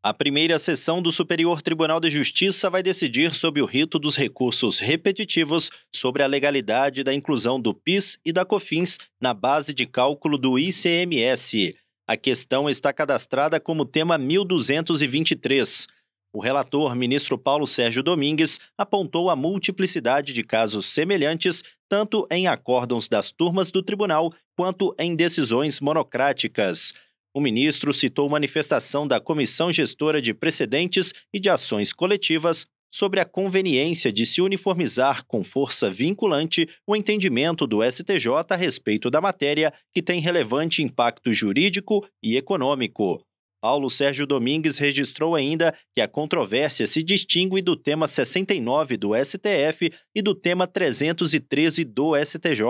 A 0.00 0.14
primeira 0.14 0.60
sessão 0.60 1.02
do 1.02 1.10
Superior 1.10 1.60
Tribunal 1.60 1.98
de 1.98 2.08
Justiça 2.08 2.70
vai 2.70 2.84
decidir 2.84 3.34
sobre 3.34 3.60
o 3.60 3.64
rito 3.64 3.98
dos 3.98 4.14
recursos 4.14 4.78
repetitivos 4.78 5.72
sobre 5.92 6.22
a 6.22 6.26
legalidade 6.28 7.02
da 7.02 7.12
inclusão 7.12 7.60
do 7.60 7.74
PIS 7.74 8.16
e 8.24 8.32
da 8.32 8.44
COFINS 8.44 8.98
na 9.20 9.34
base 9.34 9.74
de 9.74 9.86
cálculo 9.86 10.38
do 10.38 10.56
ICMS. 10.56 11.76
A 12.06 12.16
questão 12.16 12.70
está 12.70 12.92
cadastrada 12.92 13.58
como 13.58 13.84
tema 13.84 14.16
1223. 14.16 15.88
O 16.32 16.40
relator, 16.40 16.94
ministro 16.94 17.36
Paulo 17.36 17.66
Sérgio 17.66 18.02
Domingues, 18.02 18.60
apontou 18.78 19.28
a 19.28 19.34
multiplicidade 19.34 20.32
de 20.32 20.44
casos 20.44 20.86
semelhantes 20.86 21.64
tanto 21.88 22.24
em 22.30 22.46
acórdãos 22.46 23.08
das 23.08 23.32
turmas 23.32 23.72
do 23.72 23.82
tribunal 23.82 24.30
quanto 24.56 24.94
em 24.96 25.16
decisões 25.16 25.80
monocráticas. 25.80 26.92
O 27.34 27.40
ministro 27.40 27.92
citou 27.92 28.28
manifestação 28.28 29.06
da 29.06 29.20
Comissão 29.20 29.70
Gestora 29.70 30.20
de 30.20 30.32
Precedentes 30.32 31.12
e 31.32 31.38
de 31.38 31.50
Ações 31.50 31.92
Coletivas 31.92 32.66
sobre 32.90 33.20
a 33.20 33.24
conveniência 33.24 34.12
de 34.12 34.24
se 34.24 34.40
uniformizar 34.40 35.24
com 35.26 35.44
força 35.44 35.90
vinculante 35.90 36.66
o 36.86 36.96
entendimento 36.96 37.66
do 37.66 37.82
STJ 37.82 38.28
a 38.48 38.56
respeito 38.56 39.10
da 39.10 39.20
matéria 39.20 39.72
que 39.94 40.02
tem 40.02 40.20
relevante 40.20 40.82
impacto 40.82 41.32
jurídico 41.32 42.06
e 42.22 42.36
econômico. 42.36 43.22
Paulo 43.60 43.90
Sérgio 43.90 44.26
Domingues 44.26 44.78
registrou 44.78 45.34
ainda 45.34 45.74
que 45.94 46.00
a 46.00 46.08
controvérsia 46.08 46.86
se 46.86 47.02
distingue 47.02 47.60
do 47.60 47.76
tema 47.76 48.06
69 48.06 48.96
do 48.96 49.10
STF 49.14 49.92
e 50.14 50.22
do 50.22 50.34
tema 50.34 50.66
313 50.66 51.84
do 51.84 52.12
STJ. 52.16 52.62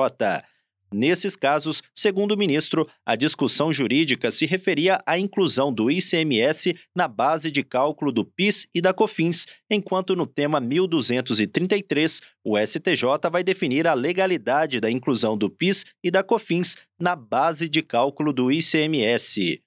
Nesses 0.92 1.36
casos, 1.36 1.82
segundo 1.94 2.32
o 2.32 2.36
ministro, 2.36 2.88
a 3.04 3.14
discussão 3.14 3.72
jurídica 3.72 4.30
se 4.30 4.46
referia 4.46 4.98
à 5.06 5.18
inclusão 5.18 5.72
do 5.72 5.90
ICMS 5.90 6.74
na 6.96 7.06
base 7.06 7.50
de 7.50 7.62
cálculo 7.62 8.10
do 8.10 8.24
PIS 8.24 8.66
e 8.74 8.80
da 8.80 8.94
COFINS, 8.94 9.46
enquanto 9.70 10.16
no 10.16 10.26
tema 10.26 10.60
1233, 10.60 12.22
o 12.42 12.58
STJ 12.58 13.30
vai 13.30 13.44
definir 13.44 13.86
a 13.86 13.92
legalidade 13.92 14.80
da 14.80 14.90
inclusão 14.90 15.36
do 15.36 15.50
PIS 15.50 15.84
e 16.02 16.10
da 16.10 16.22
COFINS 16.22 16.78
na 16.98 17.14
base 17.14 17.68
de 17.68 17.82
cálculo 17.82 18.32
do 18.32 18.50
ICMS. 18.50 19.62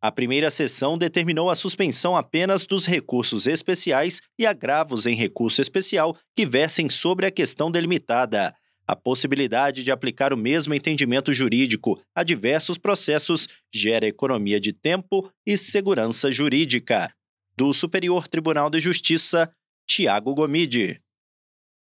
A 0.00 0.12
primeira 0.12 0.48
sessão 0.50 0.96
determinou 0.96 1.50
a 1.50 1.56
suspensão 1.56 2.14
apenas 2.14 2.64
dos 2.66 2.86
recursos 2.86 3.48
especiais 3.48 4.20
e 4.38 4.46
agravos 4.46 5.06
em 5.06 5.14
recurso 5.16 5.60
especial 5.60 6.16
que 6.36 6.46
versem 6.46 6.88
sobre 6.88 7.26
a 7.26 7.32
questão 7.32 7.68
delimitada. 7.68 8.54
A 8.88 8.96
possibilidade 8.96 9.84
de 9.84 9.90
aplicar 9.90 10.32
o 10.32 10.36
mesmo 10.36 10.72
entendimento 10.72 11.34
jurídico 11.34 12.00
a 12.14 12.22
diversos 12.22 12.78
processos 12.78 13.46
gera 13.70 14.06
economia 14.06 14.58
de 14.58 14.72
tempo 14.72 15.30
e 15.46 15.58
segurança 15.58 16.32
jurídica. 16.32 17.12
Do 17.54 17.74
Superior 17.74 18.26
Tribunal 18.26 18.70
de 18.70 18.80
Justiça, 18.80 19.52
Tiago 19.86 20.34
Gomide. 20.34 21.02